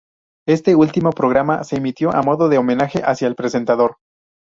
[0.47, 3.97] Este último programa se emitió a modo de homenaje hacia el presentador.